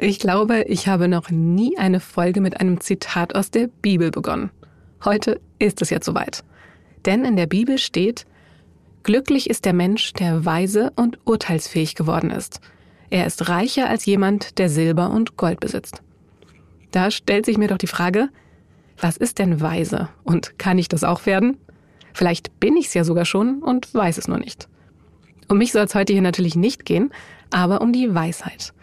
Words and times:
Ich 0.00 0.18
glaube, 0.18 0.62
ich 0.62 0.86
habe 0.86 1.08
noch 1.08 1.30
nie 1.30 1.76
eine 1.76 2.00
Folge 2.00 2.40
mit 2.40 2.60
einem 2.60 2.80
Zitat 2.80 3.34
aus 3.34 3.50
der 3.50 3.66
Bibel 3.66 4.10
begonnen. 4.10 4.50
Heute 5.04 5.40
ist 5.58 5.82
es 5.82 5.90
jetzt 5.90 6.06
soweit. 6.06 6.44
Denn 7.04 7.24
in 7.24 7.36
der 7.36 7.46
Bibel 7.46 7.78
steht, 7.78 8.26
Glücklich 9.08 9.48
ist 9.48 9.64
der 9.64 9.72
Mensch, 9.72 10.12
der 10.12 10.44
weise 10.44 10.92
und 10.94 11.18
urteilsfähig 11.24 11.94
geworden 11.94 12.30
ist. 12.30 12.60
Er 13.08 13.26
ist 13.26 13.48
reicher 13.48 13.88
als 13.88 14.04
jemand, 14.04 14.58
der 14.58 14.68
Silber 14.68 15.10
und 15.10 15.38
Gold 15.38 15.60
besitzt. 15.60 16.02
Da 16.90 17.10
stellt 17.10 17.46
sich 17.46 17.56
mir 17.56 17.68
doch 17.68 17.78
die 17.78 17.86
Frage, 17.86 18.28
was 19.00 19.16
ist 19.16 19.38
denn 19.38 19.62
weise 19.62 20.10
und 20.24 20.58
kann 20.58 20.78
ich 20.78 20.88
das 20.88 21.04
auch 21.04 21.24
werden? 21.24 21.56
Vielleicht 22.12 22.60
bin 22.60 22.76
ich 22.76 22.88
es 22.88 22.94
ja 22.94 23.02
sogar 23.02 23.24
schon 23.24 23.62
und 23.62 23.94
weiß 23.94 24.18
es 24.18 24.28
nur 24.28 24.38
nicht. 24.38 24.68
Um 25.48 25.56
mich 25.56 25.72
soll 25.72 25.84
es 25.84 25.94
heute 25.94 26.12
hier 26.12 26.20
natürlich 26.20 26.54
nicht 26.54 26.84
gehen, 26.84 27.10
aber 27.50 27.80
um 27.80 27.94
die 27.94 28.14
Weisheit. 28.14 28.74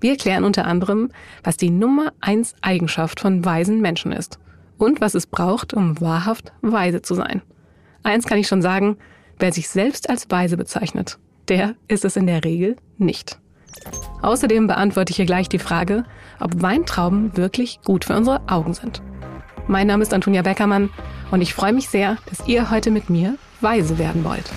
Wir 0.00 0.12
erklären 0.12 0.44
unter 0.44 0.66
anderem, 0.66 1.10
was 1.42 1.56
die 1.56 1.70
Nummer 1.70 2.12
eins 2.20 2.54
Eigenschaft 2.60 3.20
von 3.20 3.44
weisen 3.44 3.80
Menschen 3.80 4.12
ist 4.12 4.38
und 4.78 5.00
was 5.00 5.14
es 5.14 5.26
braucht, 5.26 5.74
um 5.74 6.00
wahrhaft 6.00 6.52
weise 6.62 7.02
zu 7.02 7.14
sein. 7.14 7.42
Eins 8.02 8.26
kann 8.26 8.38
ich 8.38 8.48
schon 8.48 8.62
sagen, 8.62 8.96
wer 9.38 9.52
sich 9.52 9.68
selbst 9.68 10.10
als 10.10 10.30
weise 10.30 10.56
bezeichnet, 10.56 11.18
der 11.48 11.74
ist 11.88 12.04
es 12.04 12.16
in 12.16 12.26
der 12.26 12.44
Regel 12.44 12.76
nicht. 12.98 13.38
Außerdem 14.22 14.66
beantworte 14.66 15.10
ich 15.10 15.16
hier 15.16 15.26
gleich 15.26 15.48
die 15.48 15.58
Frage, 15.58 16.04
ob 16.40 16.62
Weintrauben 16.62 17.36
wirklich 17.36 17.80
gut 17.84 18.04
für 18.04 18.16
unsere 18.16 18.48
Augen 18.48 18.74
sind. 18.74 19.02
Mein 19.68 19.86
Name 19.86 20.02
ist 20.02 20.14
Antonia 20.14 20.42
Beckermann 20.42 20.90
und 21.30 21.40
ich 21.40 21.54
freue 21.54 21.72
mich 21.72 21.88
sehr, 21.88 22.16
dass 22.26 22.46
ihr 22.46 22.70
heute 22.70 22.90
mit 22.90 23.10
mir 23.10 23.36
weise 23.60 23.98
werden 23.98 24.24
wollt. 24.24 24.50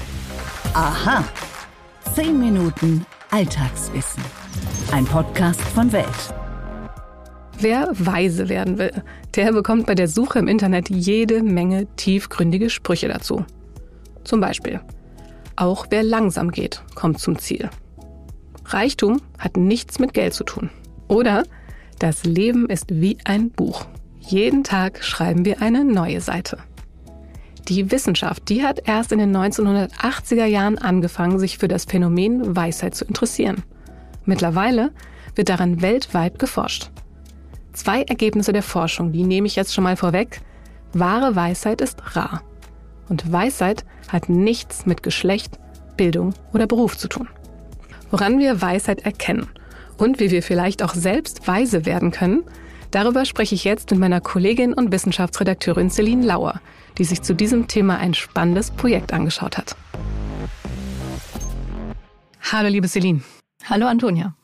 Aha. 0.74 1.24
Zehn 2.14 2.40
Minuten 2.40 3.06
Alltagswissen. 3.32 4.24
Ein 4.92 5.06
Podcast 5.06 5.62
von 5.62 5.92
Welt. 5.92 6.34
Wer 7.60 7.90
weise 7.94 8.50
werden 8.50 8.78
will, 8.78 9.04
der 9.36 9.52
bekommt 9.52 9.86
bei 9.86 9.96
der 9.96 10.08
Suche 10.08 10.40
im 10.40 10.48
Internet 10.48 10.90
jede 10.90 11.44
Menge 11.44 11.88
tiefgründige 11.96 12.70
Sprüche 12.70 13.08
dazu. 13.08 13.46
Zum 14.24 14.40
Beispiel, 14.40 14.80
auch 15.56 15.88
wer 15.90 16.04
langsam 16.04 16.52
geht, 16.52 16.82
kommt 16.96 17.20
zum 17.20 17.38
Ziel. 17.38 17.70
Reichtum 18.66 19.22
hat 19.38 19.58
nichts 19.58 20.00
mit 20.00 20.14
Geld 20.14 20.34
zu 20.34 20.44
tun. 20.44 20.70
Oder 21.08 21.44
das 22.00 22.24
Leben 22.24 22.68
ist 22.70 22.86
wie 22.90 23.18
ein 23.26 23.50
Buch. 23.50 23.86
Jeden 24.20 24.64
Tag 24.64 25.04
schreiben 25.04 25.44
wir 25.44 25.62
eine 25.62 25.84
neue 25.84 26.22
Seite. 26.22 26.60
Die 27.68 27.92
Wissenschaft, 27.92 28.50
die 28.50 28.64
hat 28.64 28.88
erst 28.88 29.12
in 29.12 29.20
den 29.20 29.36
1980er 29.36 30.46
Jahren 30.46 30.78
angefangen, 30.78 31.40
sich 31.40 31.58
für 31.58 31.68
das 31.68 31.86
Phänomen 31.86 32.56
Weisheit 32.56 32.96
zu 32.96 33.06
interessieren. 33.06 33.64
Mittlerweile 34.30 34.92
wird 35.34 35.50
daran 35.50 35.82
weltweit 35.82 36.38
geforscht. 36.38 36.92
Zwei 37.74 38.04
Ergebnisse 38.04 38.54
der 38.54 38.62
Forschung, 38.62 39.12
die 39.12 39.24
nehme 39.24 39.48
ich 39.48 39.56
jetzt 39.56 39.74
schon 39.74 39.84
mal 39.84 39.96
vorweg. 39.96 40.42
Wahre 40.94 41.36
Weisheit 41.36 41.82
ist 41.82 42.16
rar. 42.16 42.44
Und 43.10 43.32
Weisheit 43.32 43.86
hat 44.08 44.30
nichts 44.30 44.86
mit 44.86 45.02
Geschlecht, 45.02 45.58
Bildung 45.98 46.36
oder 46.54 46.68
Beruf 46.68 46.96
zu 46.96 47.08
tun. 47.08 47.28
Woran 48.12 48.38
wir 48.38 48.62
Weisheit 48.62 49.04
erkennen 49.04 49.48
und 49.98 50.20
wie 50.20 50.30
wir 50.30 50.44
vielleicht 50.44 50.84
auch 50.84 50.94
selbst 50.94 51.48
weise 51.48 51.88
werden 51.88 52.12
können, 52.12 52.44
darüber 52.92 53.26
spreche 53.26 53.56
ich 53.56 53.64
jetzt 53.64 53.90
mit 53.90 54.00
meiner 54.00 54.22
Kollegin 54.22 54.76
und 54.76 54.92
Wissenschaftsredakteurin 54.92 55.90
Celine 55.90 56.24
Lauer, 56.24 56.62
die 57.00 57.04
sich 57.04 57.24
zu 57.24 57.34
diesem 57.34 57.68
Thema 57.68 57.98
ein 57.98 58.14
spannendes 58.14 58.70
Projekt 58.70 59.12
angeschaut 59.12 59.58
hat. 59.58 59.76
Hallo, 62.52 62.70
liebe 62.70 62.88
Celine. 62.88 63.22
Hallo, 63.66 63.88
Antonia. 63.88 64.36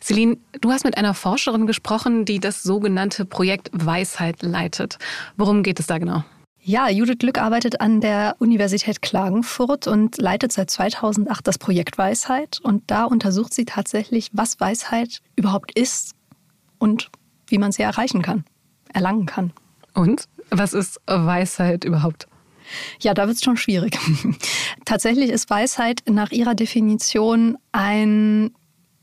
Celine, 0.00 0.36
du 0.60 0.70
hast 0.70 0.84
mit 0.84 0.98
einer 0.98 1.14
Forscherin 1.14 1.66
gesprochen, 1.66 2.24
die 2.24 2.40
das 2.40 2.62
sogenannte 2.62 3.24
Projekt 3.24 3.70
Weisheit 3.72 4.42
leitet. 4.42 4.98
Worum 5.36 5.62
geht 5.62 5.80
es 5.80 5.86
da 5.86 5.98
genau? 5.98 6.24
Ja, 6.60 6.88
Judith 6.88 7.18
Glück 7.18 7.38
arbeitet 7.38 7.80
an 7.80 8.00
der 8.00 8.36
Universität 8.38 9.02
Klagenfurt 9.02 9.86
und 9.86 10.16
leitet 10.18 10.50
seit 10.50 10.70
2008 10.70 11.46
das 11.46 11.58
Projekt 11.58 11.98
Weisheit. 11.98 12.58
Und 12.62 12.90
da 12.90 13.04
untersucht 13.04 13.52
sie 13.52 13.66
tatsächlich, 13.66 14.30
was 14.32 14.60
Weisheit 14.60 15.20
überhaupt 15.36 15.78
ist 15.78 16.14
und 16.78 17.10
wie 17.46 17.58
man 17.58 17.70
sie 17.70 17.82
erreichen 17.82 18.22
kann, 18.22 18.44
erlangen 18.92 19.26
kann. 19.26 19.52
Und 19.92 20.24
was 20.50 20.72
ist 20.72 21.00
Weisheit 21.06 21.84
überhaupt? 21.84 22.28
Ja, 23.00 23.14
da 23.14 23.26
wird 23.26 23.36
es 23.36 23.44
schon 23.44 23.56
schwierig. 23.56 23.98
Tatsächlich 24.84 25.30
ist 25.30 25.50
Weisheit 25.50 26.02
nach 26.08 26.30
ihrer 26.30 26.54
Definition 26.54 27.56
ein 27.72 28.52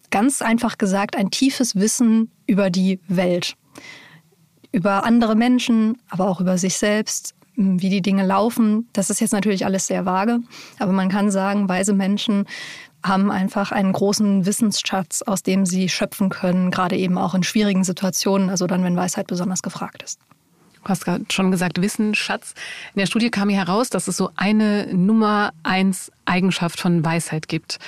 ganz 0.09 0.41
einfach 0.41 0.77
gesagt 0.77 1.15
ein 1.15 1.31
tiefes 1.31 1.75
Wissen 1.75 2.31
über 2.45 2.69
die 2.69 2.99
Welt, 3.07 3.55
über 4.71 5.05
andere 5.05 5.35
Menschen, 5.35 5.97
aber 6.09 6.27
auch 6.27 6.41
über 6.41 6.57
sich 6.57 6.77
selbst, 6.77 7.33
wie 7.55 7.89
die 7.89 8.01
Dinge 8.01 8.25
laufen. 8.25 8.87
Das 8.93 9.09
ist 9.09 9.21
jetzt 9.21 9.33
natürlich 9.33 9.65
alles 9.65 9.87
sehr 9.87 10.05
vage, 10.05 10.39
aber 10.79 10.91
man 10.91 11.09
kann 11.09 11.31
sagen, 11.31 11.67
weise 11.67 11.93
Menschen 11.93 12.45
haben 13.03 13.31
einfach 13.31 13.71
einen 13.71 13.93
großen 13.93 14.45
Wissensschatz, 14.45 15.23
aus 15.23 15.41
dem 15.41 15.65
sie 15.65 15.89
schöpfen 15.89 16.29
können, 16.29 16.69
gerade 16.69 16.95
eben 16.95 17.17
auch 17.17 17.33
in 17.33 17.43
schwierigen 17.43 17.83
Situationen, 17.83 18.49
also 18.49 18.67
dann, 18.67 18.83
wenn 18.83 18.95
Weisheit 18.95 19.27
besonders 19.27 19.63
gefragt 19.63 20.03
ist. 20.03 20.19
Du 20.83 20.89
hast 20.89 21.05
gerade 21.05 21.25
schon 21.31 21.51
gesagt, 21.51 21.81
Wissensschatz. 21.81 22.53
In 22.95 22.99
der 22.99 23.05
Studie 23.05 23.29
kam 23.29 23.49
hier 23.49 23.59
heraus, 23.59 23.89
dass 23.89 24.07
es 24.07 24.17
so 24.17 24.31
eine 24.35 24.87
Nummer 24.93 25.53
eins 25.63 26.11
Eigenschaft 26.25 26.79
von 26.79 27.05
Weisheit 27.05 27.47
gibt. 27.47 27.79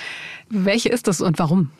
Welche 0.48 0.90
ist 0.90 1.08
das 1.08 1.20
und 1.20 1.38
warum? 1.38 1.70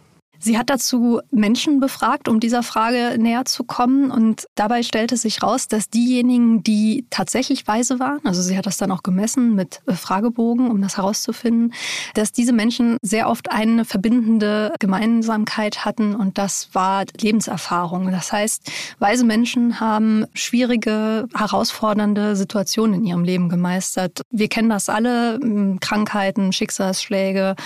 Sie 0.45 0.59
hat 0.59 0.69
dazu 0.69 1.23
Menschen 1.31 1.81
befragt, 1.81 2.29
um 2.29 2.39
dieser 2.39 2.63
Frage 2.63 3.17
näher 3.19 3.47
zu 3.47 3.65
kommen. 3.65 4.11
Und 4.11 4.47
dabei 4.57 4.83
stellte 4.83 5.17
sich 5.17 5.43
raus, 5.43 5.69
dass 5.69 5.89
diejenigen, 5.89 6.63
die 6.63 7.07
tatsächlich 7.09 7.67
weise 7.67 7.99
waren, 7.99 8.21
also 8.25 8.43
sie 8.43 8.59
hat 8.59 8.67
das 8.67 8.77
dann 8.77 8.91
auch 8.91 9.03
gemessen 9.03 9.55
mit 9.55 9.81
äh, 9.87 9.95
Fragebogen, 9.95 10.71
um 10.71 10.83
das 10.83 10.99
herauszufinden, 10.99 11.73
dass 12.13 12.31
diese 12.31 12.53
Menschen 12.53 12.99
sehr 13.01 13.31
oft 13.31 13.51
eine 13.51 13.87
verbindende 13.87 14.75
Gemeinsamkeit 14.81 15.87
hatten 15.87 16.15
und 16.15 16.37
das 16.37 16.69
war 16.75 17.05
Lebenserfahrung. 17.19 18.11
Das 18.11 18.31
heißt, 18.31 18.71
weise 18.99 19.25
Menschen 19.25 19.81
haben 19.81 20.27
schwierige, 20.35 21.27
herausfordernde 21.35 22.37
Situationen 22.37 23.01
in 23.01 23.07
ihrem 23.07 23.25
Leben 23.25 23.49
gemeistert. 23.49 24.21
Wir 24.31 24.49
kennen 24.49 24.69
das 24.69 24.91
alle, 24.91 25.41
Krankheiten, 25.81 26.53
Schicksalsschläge, 26.53 27.57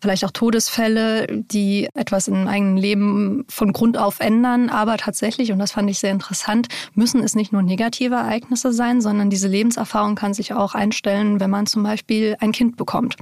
vielleicht 0.00 0.24
auch 0.24 0.30
Todesfälle, 0.30 1.26
die 1.28 1.88
etwas 1.94 2.28
im 2.28 2.48
eigenen 2.48 2.76
Leben 2.76 3.44
von 3.48 3.72
Grund 3.72 3.98
auf 3.98 4.20
ändern. 4.20 4.70
Aber 4.70 4.96
tatsächlich, 4.96 5.52
und 5.52 5.58
das 5.58 5.72
fand 5.72 5.90
ich 5.90 5.98
sehr 5.98 6.12
interessant, 6.12 6.68
müssen 6.94 7.22
es 7.22 7.34
nicht 7.34 7.52
nur 7.52 7.62
negative 7.62 8.14
Ereignisse 8.14 8.72
sein, 8.72 9.00
sondern 9.00 9.30
diese 9.30 9.48
Lebenserfahrung 9.48 10.14
kann 10.14 10.34
sich 10.34 10.52
auch 10.52 10.74
einstellen, 10.74 11.40
wenn 11.40 11.50
man 11.50 11.66
zum 11.66 11.82
Beispiel 11.82 12.36
ein 12.40 12.52
Kind 12.52 12.76
bekommt. 12.76 13.16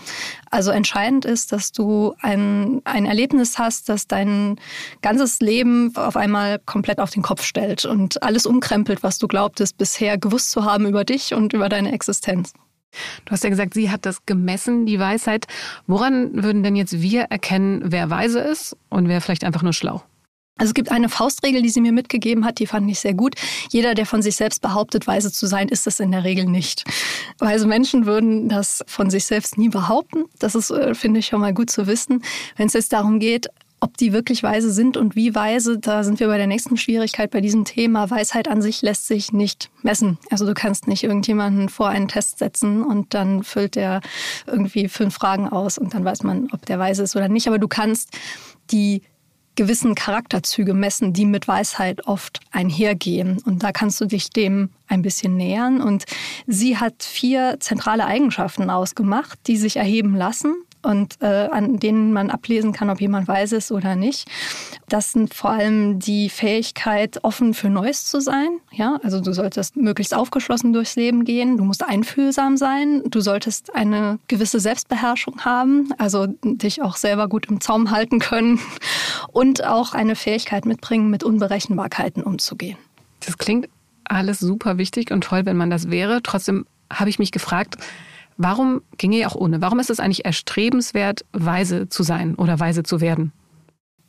Also 0.50 0.70
entscheidend 0.70 1.24
ist, 1.24 1.52
dass 1.52 1.72
du 1.72 2.14
ein, 2.20 2.80
ein 2.84 3.06
Erlebnis 3.06 3.58
hast, 3.58 3.88
das 3.88 4.06
dein 4.06 4.56
ganzes 5.02 5.40
Leben 5.40 5.94
auf 5.96 6.16
einmal 6.16 6.58
komplett 6.64 7.00
auf 7.00 7.10
den 7.10 7.22
Kopf 7.22 7.42
stellt 7.42 7.84
und 7.84 8.22
alles 8.22 8.46
umkrempelt, 8.46 9.02
was 9.02 9.18
du 9.18 9.28
glaubtest 9.28 9.76
bisher 9.78 10.18
gewusst 10.18 10.50
zu 10.50 10.64
haben 10.64 10.86
über 10.86 11.04
dich 11.04 11.34
und 11.34 11.52
über 11.52 11.68
deine 11.68 11.92
Existenz. 11.92 12.52
Du 13.24 13.32
hast 13.32 13.44
ja 13.44 13.50
gesagt, 13.50 13.74
sie 13.74 13.90
hat 13.90 14.06
das 14.06 14.24
gemessen, 14.26 14.86
die 14.86 14.98
Weisheit. 14.98 15.46
Woran 15.86 16.42
würden 16.42 16.62
denn 16.62 16.76
jetzt 16.76 17.00
wir 17.00 17.22
erkennen, 17.24 17.82
wer 17.84 18.10
weise 18.10 18.40
ist 18.40 18.76
und 18.88 19.08
wer 19.08 19.20
vielleicht 19.20 19.44
einfach 19.44 19.62
nur 19.62 19.72
schlau? 19.72 20.02
Also 20.58 20.70
es 20.70 20.74
gibt 20.74 20.90
eine 20.90 21.08
Faustregel, 21.08 21.62
die 21.62 21.68
sie 21.68 21.80
mir 21.80 21.92
mitgegeben 21.92 22.44
hat, 22.44 22.58
die 22.58 22.66
fand 22.66 22.90
ich 22.90 22.98
sehr 22.98 23.14
gut. 23.14 23.36
Jeder, 23.70 23.94
der 23.94 24.06
von 24.06 24.22
sich 24.22 24.34
selbst 24.34 24.60
behauptet, 24.60 25.06
weise 25.06 25.30
zu 25.30 25.46
sein, 25.46 25.68
ist 25.68 25.86
es 25.86 26.00
in 26.00 26.10
der 26.10 26.24
Regel 26.24 26.46
nicht. 26.46 26.82
Weise 27.38 27.68
Menschen 27.68 28.06
würden 28.06 28.48
das 28.48 28.84
von 28.88 29.08
sich 29.08 29.24
selbst 29.24 29.56
nie 29.56 29.68
behaupten. 29.68 30.24
Das 30.40 30.56
ist, 30.56 30.70
äh, 30.70 30.96
finde 30.96 31.20
ich, 31.20 31.26
schon 31.26 31.40
mal 31.40 31.54
gut 31.54 31.70
zu 31.70 31.86
wissen. 31.86 32.24
Wenn 32.56 32.66
es 32.66 32.72
jetzt 32.72 32.92
darum 32.92 33.20
geht, 33.20 33.46
ob 33.80 33.96
die 33.96 34.12
wirklich 34.12 34.42
weise 34.42 34.72
sind 34.72 34.96
und 34.96 35.14
wie 35.14 35.34
weise, 35.34 35.78
da 35.78 36.02
sind 36.02 36.20
wir 36.20 36.26
bei 36.26 36.36
der 36.36 36.46
nächsten 36.46 36.76
Schwierigkeit 36.76 37.30
bei 37.30 37.40
diesem 37.40 37.64
Thema. 37.64 38.10
Weisheit 38.10 38.48
an 38.48 38.60
sich 38.60 38.82
lässt 38.82 39.06
sich 39.06 39.32
nicht 39.32 39.70
messen. 39.82 40.18
Also 40.30 40.46
du 40.46 40.54
kannst 40.54 40.88
nicht 40.88 41.04
irgendjemanden 41.04 41.68
vor 41.68 41.88
einen 41.88 42.08
Test 42.08 42.38
setzen 42.38 42.82
und 42.82 43.14
dann 43.14 43.44
füllt 43.44 43.76
der 43.76 44.00
irgendwie 44.46 44.88
fünf 44.88 45.14
Fragen 45.14 45.48
aus 45.48 45.78
und 45.78 45.94
dann 45.94 46.04
weiß 46.04 46.22
man, 46.24 46.48
ob 46.52 46.66
der 46.66 46.78
weise 46.78 47.04
ist 47.04 47.14
oder 47.14 47.28
nicht. 47.28 47.46
Aber 47.46 47.58
du 47.58 47.68
kannst 47.68 48.16
die 48.70 49.02
gewissen 49.54 49.96
Charakterzüge 49.96 50.72
messen, 50.72 51.12
die 51.12 51.26
mit 51.26 51.48
Weisheit 51.48 52.06
oft 52.06 52.40
einhergehen. 52.52 53.38
Und 53.44 53.64
da 53.64 53.72
kannst 53.72 54.00
du 54.00 54.06
dich 54.06 54.30
dem 54.30 54.70
ein 54.86 55.02
bisschen 55.02 55.36
nähern. 55.36 55.80
Und 55.80 56.04
sie 56.46 56.76
hat 56.76 57.02
vier 57.02 57.56
zentrale 57.58 58.06
Eigenschaften 58.06 58.70
ausgemacht, 58.70 59.38
die 59.48 59.56
sich 59.56 59.76
erheben 59.76 60.14
lassen 60.14 60.54
und 60.82 61.20
äh, 61.20 61.48
an 61.50 61.78
denen 61.78 62.12
man 62.12 62.30
ablesen 62.30 62.72
kann, 62.72 62.90
ob 62.90 63.00
jemand 63.00 63.28
weise 63.28 63.56
ist 63.56 63.72
oder 63.72 63.96
nicht. 63.96 64.28
Das 64.88 65.12
sind 65.12 65.34
vor 65.34 65.50
allem 65.50 65.98
die 65.98 66.28
Fähigkeit, 66.28 67.22
offen 67.24 67.54
für 67.54 67.68
Neues 67.68 68.06
zu 68.06 68.20
sein. 68.20 68.48
Ja, 68.72 68.98
also 69.02 69.20
du 69.20 69.32
solltest 69.32 69.76
möglichst 69.76 70.14
aufgeschlossen 70.14 70.72
durchs 70.72 70.96
Leben 70.96 71.24
gehen. 71.24 71.56
Du 71.56 71.64
musst 71.64 71.84
einfühlsam 71.84 72.56
sein. 72.56 73.02
Du 73.06 73.20
solltest 73.20 73.74
eine 73.74 74.18
gewisse 74.28 74.60
Selbstbeherrschung 74.60 75.44
haben, 75.44 75.92
also 75.98 76.26
dich 76.42 76.82
auch 76.82 76.96
selber 76.96 77.28
gut 77.28 77.46
im 77.46 77.60
Zaum 77.60 77.90
halten 77.90 78.18
können 78.18 78.60
und 79.32 79.64
auch 79.64 79.94
eine 79.94 80.16
Fähigkeit 80.16 80.64
mitbringen, 80.64 81.10
mit 81.10 81.24
Unberechenbarkeiten 81.24 82.22
umzugehen. 82.22 82.78
Das 83.20 83.38
klingt 83.38 83.68
alles 84.04 84.38
super 84.38 84.78
wichtig 84.78 85.10
und 85.10 85.22
toll, 85.22 85.44
wenn 85.44 85.56
man 85.56 85.70
das 85.70 85.90
wäre. 85.90 86.22
Trotzdem 86.22 86.66
habe 86.90 87.10
ich 87.10 87.18
mich 87.18 87.32
gefragt, 87.32 87.76
warum 88.38 88.80
ginge 88.96 89.26
auch 89.26 89.34
ohne? 89.34 89.60
Warum 89.60 89.78
ist 89.78 89.90
es 89.90 90.00
eigentlich 90.00 90.24
erstrebenswert, 90.24 91.26
weise 91.32 91.88
zu 91.88 92.02
sein 92.02 92.34
oder 92.36 92.58
weise 92.58 92.82
zu 92.82 93.02
werden? 93.02 93.32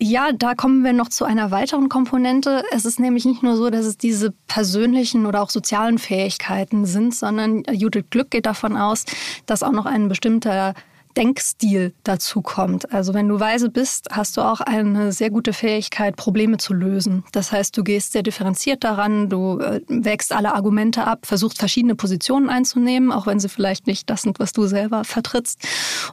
Ja, 0.02 0.31
da 0.31 0.56
kommen 0.56 0.86
wir 0.86 0.94
noch 0.94 1.10
zu 1.10 1.26
einer 1.26 1.52
weiteren 1.52 1.90
Komponente. 1.90 2.64
Es 2.72 2.86
ist 2.86 3.02
nämlich 3.02 3.26
nicht 3.26 3.44
nur 3.44 3.58
so, 3.58 3.70
dass 3.70 3.86
es 3.86 3.98
diese 3.98 4.31
persönlichen 4.48 5.26
oder 5.26 5.42
auch 5.42 5.50
sozialen 5.50 5.98
Fähigkeiten 5.98 6.86
sind, 6.86 7.14
sondern 7.14 7.66
Judith 7.70 8.06
Glück 8.10 8.31
geht 8.31 8.46
davon 8.46 8.78
aus, 8.78 9.04
dass 9.46 9.62
auch 9.62 9.74
noch 9.74 9.86
ein 9.86 10.08
bestimmter 10.08 10.74
Denkstil 11.19 11.94
dazu 12.06 12.42
kommt. 12.42 12.94
Also 12.94 13.13
wenn 13.13 13.27
du 13.27 13.42
weise 13.42 13.69
bist, 13.69 14.07
hast 14.10 14.38
du 14.38 14.42
auch 14.42 14.62
eine 14.62 15.12
sehr 15.12 15.30
gute 15.30 15.51
Fähigkeit, 15.51 16.16
Probleme 16.16 16.56
zu 16.57 16.74
lösen. 16.74 17.25
Das 17.33 17.51
heißt, 17.51 17.77
du 17.77 17.83
gehst 17.83 18.13
sehr 18.13 18.24
differenziert 18.24 18.86
daran, 18.86 19.27
du 19.27 19.60
äh, 19.60 19.81
wägst 19.89 20.31
alle 20.31 20.56
Argumente 20.56 21.06
ab, 21.06 21.25
versuchst 21.25 21.60
verschiedene 21.60 21.95
Positionen 21.95 22.50
einzunehmen, 22.50 23.12
auch 23.12 23.27
wenn 23.27 23.42
sie 23.42 23.50
vielleicht 23.50 23.86
nicht 23.86 24.10
das 24.10 24.21
sind, 24.21 24.39
was 24.39 24.54
du 24.54 24.66
selber 24.66 25.04
vertrittst, 25.04 25.60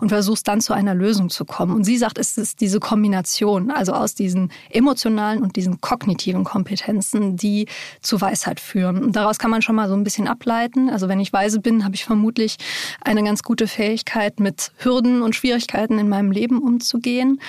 und 0.01 0.09
versuchst 0.09 0.49
dann 0.49 0.61
zu 0.61 0.73
einer 0.73 0.95
Lösung 0.95 1.31
zu 1.31 1.45
kommen. 1.45 1.77
Und 1.77 1.85
sie 1.85 1.99
sagt, 1.99 2.19
es 2.19 2.37
ist 2.37 2.61
diese 2.61 2.81
Kombination, 2.81 3.71
also 3.71 3.93
aus 3.93 4.17
diesen 4.17 4.51
emotionalen 4.71 5.41
und 5.41 5.55
diesen 5.55 5.81
kognitiven 5.81 6.43
Kompetenzen, 6.43 7.37
die 7.37 7.67
zu 8.03 8.21
Weisheit 8.21 8.59
führen. 8.59 9.05
Und 9.05 9.15
daraus 9.15 9.39
kann 9.39 9.53
man 9.53 9.63
schon 9.63 9.77
mal 9.77 9.89
so 9.89 9.95
ein 9.95 10.03
bisschen 10.03 10.27
ableiten. 10.27 10.91
Also 10.91 11.07
wenn 11.09 11.21
ich 11.21 11.33
weise 11.33 11.61
bin, 11.61 11.85
habe 11.85 11.95
ich 11.95 12.05
vermutlich 12.05 12.57
eine 13.03 13.23
ganz 13.23 13.45
gute 13.45 13.69
Fähigkeit 13.69 14.41
mit 14.41 14.73
Hürden 14.79 14.96
Hürden 14.97 15.21
und 15.23 15.37
Schwierigkeiten 15.37 15.99
in 15.99 16.09
meinem 16.09 16.31
Leben 16.31 16.61
umzugehen. 16.61 17.41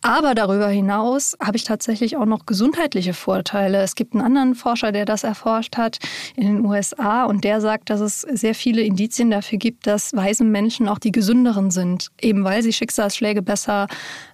Aber 0.00 0.34
darüber 0.34 0.68
hinaus 0.68 1.36
habe 1.42 1.56
ich 1.56 1.64
tatsächlich 1.64 2.16
auch 2.16 2.24
noch 2.24 2.46
gesundheitliche 2.46 3.14
Vorteile. 3.14 3.82
Es 3.82 3.94
gibt 3.94 4.14
einen 4.14 4.22
anderen 4.22 4.54
Forscher, 4.54 4.92
der 4.92 5.04
das 5.04 5.24
erforscht 5.24 5.76
hat 5.76 5.98
in 6.36 6.46
den 6.46 6.64
USA 6.64 7.24
und 7.24 7.44
der 7.44 7.60
sagt, 7.60 7.90
dass 7.90 8.00
es 8.00 8.20
sehr 8.20 8.54
viele 8.54 8.82
Indizien 8.82 9.30
dafür 9.30 9.58
gibt, 9.58 9.86
dass 9.86 10.14
weise 10.14 10.44
Menschen 10.44 10.88
auch 10.88 10.98
die 10.98 11.12
gesünderen 11.12 11.70
sind, 11.70 12.10
eben 12.20 12.44
weil 12.44 12.62
sie 12.62 12.72
Schicksalsschläge 12.72 13.42
besser 13.42 13.86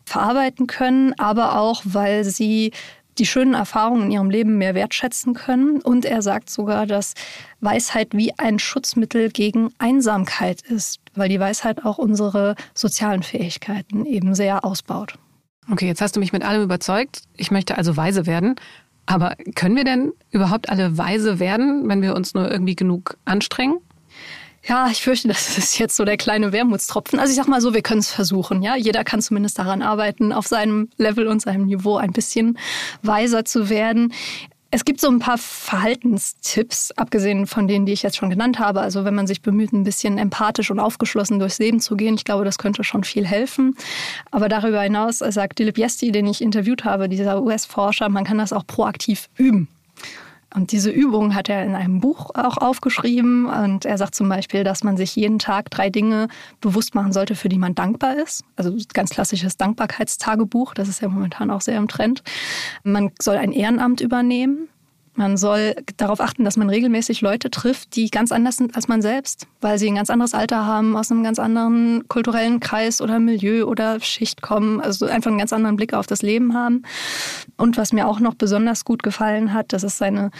verarbeiten 0.05 0.66
können, 0.66 1.12
aber 1.19 1.58
auch 1.58 1.82
weil 1.84 2.25
sie 2.25 2.73
die 3.20 3.26
schönen 3.26 3.55
Erfahrungen 3.55 4.05
in 4.05 4.11
ihrem 4.11 4.31
Leben 4.31 4.58
mehr 4.58 4.75
wertschätzen 4.75 5.34
können. 5.34 5.81
Und 5.81 6.05
er 6.05 6.22
sagt 6.22 6.50
sogar, 6.50 6.87
dass 6.87 7.14
Weisheit 7.61 8.08
wie 8.12 8.32
ein 8.38 8.58
Schutzmittel 8.58 9.31
gegen 9.31 9.72
Einsamkeit 9.78 10.62
ist, 10.62 11.00
weil 11.14 11.28
die 11.28 11.38
Weisheit 11.38 11.84
auch 11.84 11.99
unsere 11.99 12.56
sozialen 12.75 13.22
Fähigkeiten 13.22 14.06
eben 14.06 14.34
sehr 14.34 14.64
ausbaut. 14.64 15.14
Okay, 15.70 15.87
jetzt 15.87 16.00
hast 16.00 16.17
du 16.17 16.20
mich 16.20 16.32
mit 16.32 16.43
allem 16.43 16.62
überzeugt. 16.62 17.22
Ich 17.37 17.50
möchte 17.50 17.76
also 17.76 17.96
weise 17.96 18.26
werden. 18.26 18.56
Aber 19.06 19.37
können 19.55 19.76
wir 19.76 19.84
denn 19.84 20.12
überhaupt 20.31 20.69
alle 20.69 20.96
weise 20.96 21.38
werden, 21.38 21.88
wenn 21.88 22.02
wir 22.02 22.14
uns 22.14 22.34
nur 22.34 22.50
irgendwie 22.50 22.76
genug 22.76 23.19
anstrengen? 23.25 23.78
Ja, 24.64 24.88
ich 24.90 25.02
fürchte, 25.02 25.28
das 25.28 25.58
ist 25.58 25.78
jetzt 25.78 25.96
so 25.96 26.04
der 26.04 26.16
kleine 26.16 26.52
Wermutstropfen. 26.52 27.18
Also 27.18 27.30
ich 27.30 27.36
sag 27.36 27.48
mal 27.48 27.60
so, 27.60 27.74
wir 27.74 27.82
können 27.82 28.00
es 28.00 28.10
versuchen. 28.10 28.62
Ja, 28.62 28.76
jeder 28.76 29.04
kann 29.04 29.22
zumindest 29.22 29.58
daran 29.58 29.82
arbeiten, 29.82 30.32
auf 30.32 30.46
seinem 30.46 30.90
Level 30.96 31.26
und 31.26 31.40
seinem 31.40 31.66
Niveau 31.66 31.96
ein 31.96 32.12
bisschen 32.12 32.58
weiser 33.02 33.44
zu 33.44 33.68
werden. 33.68 34.12
Es 34.72 34.84
gibt 34.84 35.00
so 35.00 35.08
ein 35.08 35.18
paar 35.18 35.36
Verhaltenstipps, 35.36 36.92
abgesehen 36.92 37.48
von 37.48 37.66
denen, 37.66 37.86
die 37.86 37.92
ich 37.92 38.04
jetzt 38.04 38.16
schon 38.16 38.30
genannt 38.30 38.60
habe. 38.60 38.80
Also 38.80 39.04
wenn 39.04 39.16
man 39.16 39.26
sich 39.26 39.42
bemüht, 39.42 39.72
ein 39.72 39.82
bisschen 39.82 40.16
empathisch 40.16 40.70
und 40.70 40.78
aufgeschlossen 40.78 41.40
durchs 41.40 41.58
Leben 41.58 41.80
zu 41.80 41.96
gehen, 41.96 42.14
ich 42.14 42.24
glaube, 42.24 42.44
das 42.44 42.56
könnte 42.56 42.84
schon 42.84 43.02
viel 43.02 43.26
helfen. 43.26 43.74
Aber 44.30 44.48
darüber 44.48 44.80
hinaus 44.80 45.18
sagt 45.18 45.58
Dilip 45.58 45.76
Yesti, 45.76 46.12
den 46.12 46.28
ich 46.28 46.40
interviewt 46.40 46.84
habe, 46.84 47.08
dieser 47.08 47.42
US-Forscher, 47.42 48.08
man 48.10 48.22
kann 48.22 48.38
das 48.38 48.52
auch 48.52 48.64
proaktiv 48.64 49.28
üben. 49.36 49.66
Und 50.55 50.73
diese 50.73 50.91
Übung 50.91 51.35
hat 51.35 51.49
er 51.49 51.64
in 51.64 51.75
einem 51.75 52.00
Buch 52.00 52.31
auch 52.35 52.56
aufgeschrieben. 52.56 53.47
Und 53.47 53.85
er 53.85 53.99
sagt 53.99 54.14
zum 54.14 54.29
Beispiel, 54.29 54.64
dass 54.64 54.82
man 54.82 54.97
sich 54.97 55.14
jeden 55.14 55.38
Tag 55.38 55.70
drei 55.70 55.91
Dinge 55.91 56.29
bewusst 56.61 56.94
machen 56.94 57.12
sollte, 57.12 57.35
für 57.35 57.49
die 57.49 57.58
man 57.58 57.75
dankbar 57.75 58.17
ist. 58.17 58.44
Also 58.56 58.76
ganz 58.93 59.11
klassisches 59.11 59.56
Dankbarkeitstagebuch. 59.56 60.75
Das 60.75 60.88
ist 60.88 61.00
ja 61.00 61.08
momentan 61.08 61.50
auch 61.50 61.61
sehr 61.61 61.76
im 61.76 61.88
Trend. 61.88 62.23
Man 62.82 63.12
soll 63.20 63.37
ein 63.37 63.52
Ehrenamt 63.52 64.00
übernehmen. 64.00 64.69
Man 65.14 65.36
soll 65.36 65.74
darauf 65.96 66.20
achten, 66.20 66.44
dass 66.44 66.56
man 66.56 66.70
regelmäßig 66.70 67.20
Leute 67.20 67.50
trifft, 67.50 67.96
die 67.96 68.10
ganz 68.10 68.30
anders 68.32 68.56
sind 68.56 68.76
als 68.76 68.88
man 68.88 69.02
selbst, 69.02 69.46
weil 69.60 69.78
sie 69.78 69.88
ein 69.88 69.96
ganz 69.96 70.08
anderes 70.08 70.34
Alter 70.34 70.64
haben, 70.64 70.96
aus 70.96 71.10
einem 71.10 71.24
ganz 71.24 71.38
anderen 71.38 72.06
kulturellen 72.08 72.60
Kreis 72.60 73.02
oder 73.02 73.18
Milieu 73.18 73.64
oder 73.64 74.00
Schicht 74.00 74.40
kommen, 74.40 74.80
also 74.80 75.06
einfach 75.06 75.30
einen 75.30 75.38
ganz 75.38 75.52
anderen 75.52 75.76
Blick 75.76 75.94
auf 75.94 76.06
das 76.06 76.22
Leben 76.22 76.54
haben. 76.54 76.82
Und 77.56 77.76
was 77.76 77.92
mir 77.92 78.06
auch 78.06 78.20
noch 78.20 78.34
besonders 78.34 78.84
gut 78.84 79.02
gefallen 79.02 79.52
hat, 79.52 79.72
das 79.72 79.82
ist 79.82 79.98
seine 79.98 80.30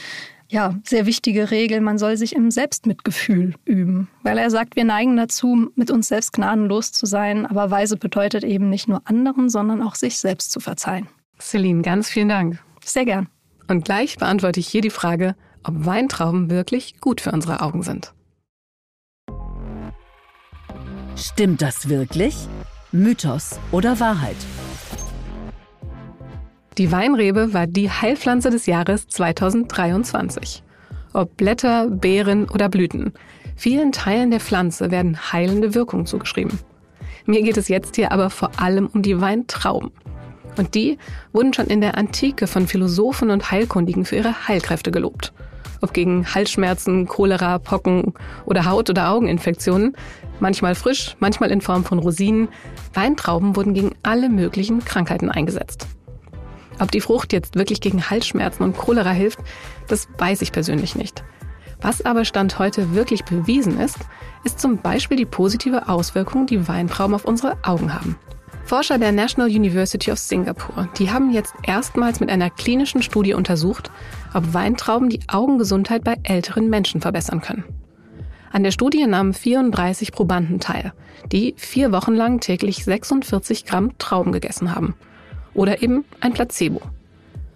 ja, 0.51 0.75
sehr 0.85 1.07
wichtige 1.07 1.51
Regel, 1.51 1.81
man 1.81 1.97
soll 1.97 2.17
sich 2.17 2.35
im 2.35 2.51
Selbstmitgefühl 2.51 3.55
üben, 3.65 4.09
weil 4.25 4.37
er 4.37 4.51
sagt, 4.51 4.75
wir 4.75 4.85
neigen 4.85 5.17
dazu, 5.17 5.71
mit 5.77 5.91
uns 5.91 6.09
selbst 6.09 6.33
gnadenlos 6.33 6.91
zu 6.91 7.07
sein, 7.07 7.47
aber 7.47 7.71
weise 7.71 7.97
bedeutet 7.97 8.43
eben 8.43 8.69
nicht 8.69 8.89
nur 8.89 9.03
anderen, 9.05 9.49
sondern 9.49 9.81
auch 9.81 9.95
sich 9.95 10.19
selbst 10.19 10.51
zu 10.51 10.59
verzeihen. 10.59 11.07
Celine, 11.41 11.83
ganz 11.83 12.11
vielen 12.11 12.29
Dank. 12.29 12.59
Sehr 12.85 13.05
gern. 13.05 13.29
Und 13.71 13.85
gleich 13.85 14.19
beantworte 14.19 14.59
ich 14.59 14.67
hier 14.67 14.81
die 14.81 14.91
Frage, 14.91 15.37
ob 15.63 15.87
Weintrauben 15.87 16.51
wirklich 16.51 17.01
gut 17.01 17.21
für 17.21 17.31
unsere 17.31 17.61
Augen 17.61 17.85
sind. 17.85 18.13
Stimmt 21.15 21.63
das 21.63 21.89
wirklich? 21.89 22.35
Mythos 22.91 23.61
oder 23.71 24.01
Wahrheit? 24.01 24.35
Die 26.79 26.91
Weinrebe 26.91 27.55
war 27.55 27.69
die 27.69 27.89
Heilpflanze 27.89 28.51
des 28.51 28.67
Jahres 28.67 29.07
2023. 29.07 30.65
Ob 31.13 31.37
Blätter, 31.37 31.87
Beeren 31.91 32.49
oder 32.49 32.69
Blüten, 32.69 33.13
vielen 33.55 33.93
Teilen 33.93 34.33
der 34.33 34.41
Pflanze 34.41 34.91
werden 34.91 35.33
heilende 35.33 35.77
Wirkung 35.77 36.07
zugeschrieben. 36.07 36.59
Mir 37.25 37.43
geht 37.43 37.57
es 37.57 37.69
jetzt 37.69 37.95
hier 37.95 38.11
aber 38.11 38.31
vor 38.31 38.51
allem 38.61 38.89
um 38.89 39.03
die 39.03 39.21
Weintrauben. 39.21 39.93
Und 40.57 40.75
die 40.75 40.99
wurden 41.33 41.53
schon 41.53 41.67
in 41.67 41.81
der 41.81 41.97
Antike 41.97 42.47
von 42.47 42.67
Philosophen 42.67 43.31
und 43.31 43.51
Heilkundigen 43.51 44.05
für 44.05 44.17
ihre 44.17 44.49
Heilkräfte 44.49 44.91
gelobt. 44.91 45.33
Ob 45.81 45.95
gegen 45.95 46.27
Halsschmerzen, 46.35 47.07
Cholera, 47.07 47.59
Pocken 47.59 48.13
oder 48.45 48.67
Haut- 48.67 48.91
oder 48.91 49.11
Augeninfektionen, 49.11 49.97
manchmal 50.39 50.75
frisch, 50.75 51.17
manchmal 51.21 51.51
in 51.51 51.61
Form 51.61 51.85
von 51.85 51.99
Rosinen, 51.99 52.49
Weintrauben 52.93 53.57
wurden 53.57 53.73
gegen 53.73 53.93
alle 54.03 54.29
möglichen 54.29 54.85
Krankheiten 54.85 55.31
eingesetzt. 55.31 55.87
Ob 56.81 56.91
die 56.91 57.01
Frucht 57.01 57.33
jetzt 57.33 57.57
wirklich 57.57 57.81
gegen 57.81 58.11
Halsschmerzen 58.11 58.63
und 58.63 58.77
Cholera 58.77 59.11
hilft, 59.11 59.39
das 59.89 60.09
weiß 60.19 60.43
ich 60.43 60.53
persönlich 60.53 60.97
nicht. 60.97 61.23
Was 61.83 62.05
aber 62.05 62.25
Stand 62.25 62.59
heute 62.59 62.95
wirklich 62.95 63.25
bewiesen 63.25 63.81
ist, 63.81 63.99
ist 64.45 64.61
zum 64.61 64.79
Beispiel 64.79 65.17
die 65.17 65.27
positive 65.27 65.89
Auswirkung, 65.89 66.47
die 66.47 66.69
Weintrauben 66.69 67.15
auf 67.15 67.25
unsere 67.25 67.57
Augen 67.63 67.95
haben. 67.95 68.17
Forscher 68.71 68.99
der 68.99 69.11
National 69.11 69.51
University 69.51 70.13
of 70.13 70.19
Singapore, 70.21 70.89
die 70.97 71.11
haben 71.11 71.33
jetzt 71.33 71.53
erstmals 71.65 72.21
mit 72.21 72.31
einer 72.31 72.51
klinischen 72.51 73.03
Studie 73.03 73.35
untersucht, 73.35 73.91
ob 74.33 74.55
Weintrauben 74.55 75.11
die 75.11 75.19
Augengesundheit 75.27 76.05
bei 76.05 76.19
älteren 76.23 76.71
Menschen 76.71 77.01
verbessern 77.01 77.41
können. 77.41 77.65
An 78.53 78.63
der 78.63 78.71
Studie 78.71 79.05
nahmen 79.09 79.35
34 79.35 80.13
Probanden 80.13 80.61
teil, 80.61 80.93
die 81.33 81.55
vier 81.57 81.91
Wochen 81.91 82.15
lang 82.15 82.39
täglich 82.39 82.85
46 82.85 83.65
Gramm 83.65 83.99
Trauben 83.99 84.31
gegessen 84.31 84.73
haben. 84.73 84.95
Oder 85.53 85.83
eben 85.83 86.05
ein 86.21 86.33
Placebo. 86.33 86.81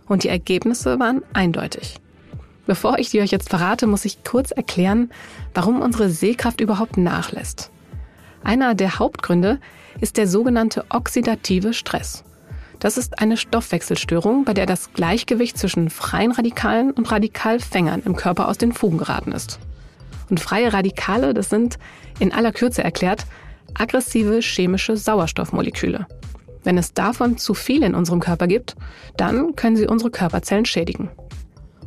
Und 0.09 0.25
die 0.25 0.31
Ergebnisse 0.31 0.99
waren 0.99 1.23
eindeutig. 1.33 1.95
Bevor 2.67 2.99
ich 2.99 3.11
die 3.11 3.21
euch 3.21 3.31
jetzt 3.31 3.51
verrate, 3.51 3.87
muss 3.87 4.05
ich 4.05 4.25
kurz 4.25 4.51
erklären, 4.51 5.13
warum 5.55 5.81
unsere 5.81 6.11
Sehkraft 6.11 6.61
überhaupt 6.61 6.97
nachlässt. 6.97 7.71
Einer 8.43 8.75
der 8.75 8.99
Hauptgründe 8.99 9.61
ist 10.01 10.17
der 10.17 10.27
sogenannte 10.27 10.85
oxidative 10.91 11.73
Stress. 11.73 12.25
Das 12.81 12.99
ist 12.99 13.19
eine 13.19 13.37
Stoffwechselstörung, 13.37 14.45
bei 14.45 14.53
der 14.53 14.67
das 14.67 14.93
Gleichgewicht 14.93 15.57
zwischen 15.57 15.91
freien 15.91 16.33
Radikalen 16.33 16.91
und 16.91 17.11
Radikalfängern 17.11 18.03
im 18.05 18.17
Körper 18.17 18.49
aus 18.49 18.59
den 18.59 18.73
Fugen 18.73 18.99
geraten 18.99 19.33
ist. 19.33 19.59
Und 20.29 20.41
freie 20.41 20.73
Radikale, 20.73 21.35
das 21.35 21.51
sind 21.51 21.79
in 22.19 22.33
aller 22.33 22.53
Kürze 22.53 22.83
erklärt 22.83 23.27
aggressive 23.75 24.41
chemische 24.41 24.97
Sauerstoffmoleküle. 24.97 26.07
Wenn 26.63 26.79
es 26.79 26.95
davon 26.95 27.37
zu 27.39 27.55
viel 27.55 27.83
in 27.83 27.95
unserem 27.95 28.21
Körper 28.21 28.47
gibt, 28.47 28.77
dann 29.17 29.55
können 29.57 29.77
sie 29.77 29.87
unsere 29.87 30.11
Körperzellen 30.11 30.65
schädigen. 30.65 31.11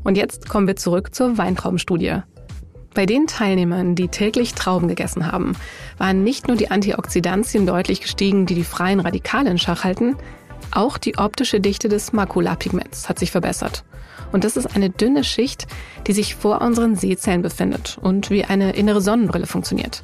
Und 0.03 0.17
jetzt 0.17 0.47
kommen 0.49 0.67
wir 0.67 0.75
zurück 0.75 1.15
zur 1.15 1.37
Weintraubenstudie. 1.37 2.21
Bei 2.97 3.05
den 3.05 3.27
Teilnehmern, 3.27 3.93
die 3.93 4.07
täglich 4.07 4.55
Trauben 4.55 4.87
gegessen 4.87 5.31
haben, 5.31 5.55
waren 5.99 6.23
nicht 6.23 6.47
nur 6.47 6.57
die 6.57 6.71
Antioxidantien 6.71 7.67
deutlich 7.67 8.01
gestiegen, 8.01 8.47
die 8.47 8.55
die 8.55 8.63
freien 8.63 8.99
Radikale 8.99 9.51
in 9.51 9.59
Schach 9.59 9.83
halten, 9.83 10.15
auch 10.71 10.97
die 10.97 11.19
optische 11.19 11.59
Dichte 11.59 11.89
des 11.89 12.11
Makulapigments 12.11 13.07
hat 13.07 13.19
sich 13.19 13.29
verbessert. 13.29 13.83
Und 14.31 14.43
das 14.43 14.57
ist 14.57 14.75
eine 14.75 14.89
dünne 14.89 15.23
Schicht, 15.23 15.67
die 16.07 16.13
sich 16.13 16.33
vor 16.33 16.59
unseren 16.59 16.95
Sehzellen 16.95 17.43
befindet 17.43 17.99
und 18.01 18.31
wie 18.31 18.45
eine 18.45 18.71
innere 18.71 18.99
Sonnenbrille 18.99 19.45
funktioniert. 19.45 20.01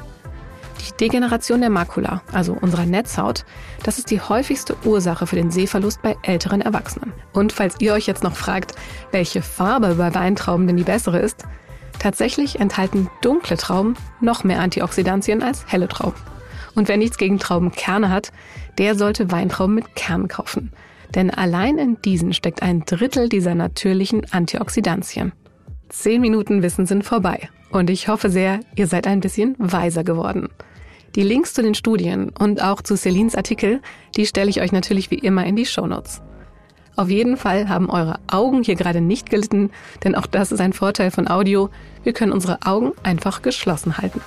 Die 0.88 0.96
Degeneration 0.98 1.62
der 1.62 1.72
Makula, 1.72 2.22
also 2.32 2.56
unserer 2.62 2.86
Netzhaut, 2.86 3.44
das 3.82 3.98
ist 3.98 4.12
die 4.12 4.22
häufigste 4.22 4.76
Ursache 4.86 5.26
für 5.26 5.36
den 5.36 5.50
Sehverlust 5.50 6.04
bei 6.04 6.16
älteren 6.22 6.62
Erwachsenen. 6.62 7.12
Und 7.34 7.54
falls 7.54 7.78
ihr 7.80 7.94
euch 7.94 8.06
jetzt 8.06 8.24
noch 8.24 8.36
fragt, 8.36 8.76
welche 9.10 9.42
Farbe 9.42 9.96
bei 9.96 10.14
Weintrauben 10.14 10.68
denn 10.68 10.78
die 10.78 10.84
bessere 10.84 11.18
ist, 11.18 11.48
tatsächlich 12.04 12.60
enthalten 12.60 13.10
dunkle 13.22 13.56
Trauben 13.56 13.96
noch 14.20 14.44
mehr 14.44 14.60
Antioxidantien 14.60 15.42
als 15.42 15.66
helle 15.68 15.88
Trauben. 15.88 16.20
Und 16.76 16.90
wer 16.90 16.98
nichts 16.98 17.18
gegen 17.18 17.40
Traubenkerne 17.40 18.10
hat, 18.10 18.34
der 18.78 18.96
sollte 18.96 19.32
Weintrauben 19.32 19.74
mit 19.74 19.96
Kernen 19.96 20.28
kaufen. 20.28 20.72
Denn 21.16 21.30
allein 21.30 21.78
in 21.78 22.02
diesen 22.02 22.34
steckt 22.34 22.62
ein 22.62 22.84
Drittel 22.86 23.30
dieser 23.30 23.56
natürlichen 23.56 24.26
Antioxidantien. 24.32 25.32
Zehn 25.88 26.20
Minuten 26.20 26.62
Wissen 26.62 26.86
sind 26.88 27.06
vorbei. 27.06 27.50
Und 27.72 27.90
ich 27.90 28.08
hoffe 28.08 28.30
sehr, 28.30 28.60
ihr 28.76 28.88
seid 28.88 29.08
ein 29.08 29.22
bisschen 29.22 29.56
weiser 29.58 30.04
geworden. 30.04 30.50
Die 31.16 31.24
Links 31.24 31.54
zu 31.54 31.62
den 31.62 31.76
Studien 31.76 32.32
und 32.38 32.62
auch 32.62 32.82
zu 32.82 32.98
Celines 32.98 33.36
Artikel, 33.36 33.82
die 34.18 34.26
stelle 34.26 34.50
ich 34.50 34.62
euch 34.62 34.72
natürlich 34.72 35.10
wie 35.10 35.20
immer 35.20 35.46
in 35.46 35.56
die 35.56 35.66
Shownotes. 35.66 36.22
Auf 36.96 37.10
jeden 37.10 37.38
Fall 37.38 37.70
haben 37.70 37.90
eure 37.90 38.20
Augen 38.28 38.64
hier 38.64 38.76
gerade 38.76 39.02
nicht 39.02 39.30
gelitten, 39.30 39.72
denn 40.04 40.16
auch 40.16 40.28
das 40.28 40.52
ist 40.52 40.62
ein 40.62 40.74
Vorteil 40.74 41.12
von 41.12 41.28
Audio. 41.28 41.70
Wir 42.04 42.14
können 42.14 42.32
unsere 42.32 42.60
Augen 42.66 42.92
einfach 43.02 43.42
geschlossen 43.42 43.98
halten. 43.98 44.22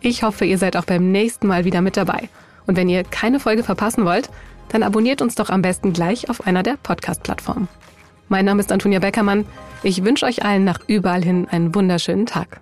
Ich 0.00 0.22
hoffe, 0.22 0.44
ihr 0.44 0.58
seid 0.58 0.76
auch 0.76 0.84
beim 0.84 1.10
nächsten 1.10 1.48
Mal 1.48 1.64
wieder 1.64 1.80
mit 1.80 1.96
dabei. 1.96 2.28
Und 2.66 2.76
wenn 2.76 2.88
ihr 2.88 3.02
keine 3.02 3.40
Folge 3.40 3.64
verpassen 3.64 4.04
wollt, 4.04 4.30
dann 4.68 4.82
abonniert 4.82 5.22
uns 5.22 5.34
doch 5.34 5.50
am 5.50 5.62
besten 5.62 5.92
gleich 5.92 6.30
auf 6.30 6.46
einer 6.46 6.62
der 6.62 6.76
Podcast-Plattformen. 6.82 7.68
Mein 8.28 8.44
Name 8.44 8.60
ist 8.60 8.70
Antonia 8.70 9.00
Beckermann. 9.00 9.46
Ich 9.82 10.04
wünsche 10.04 10.26
euch 10.26 10.44
allen 10.44 10.64
nach 10.64 10.80
überall 10.86 11.24
hin 11.24 11.48
einen 11.50 11.74
wunderschönen 11.74 12.26
Tag. 12.26 12.60